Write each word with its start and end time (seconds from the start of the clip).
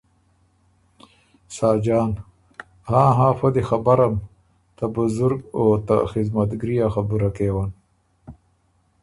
ساجان 1.57 2.09
ـــ”هاں 2.15 3.11
هاں! 3.17 3.33
فۀ 3.37 3.47
دی 3.53 3.61
خبرم۔ 3.69 4.13
ته 4.77 4.85
بزرګ 4.93 5.39
او 5.57 5.65
ته 5.87 5.95
خدمتګري 6.11 6.75
ا 6.85 6.87
خبُره 6.95 7.29
کېون“ 7.37 7.69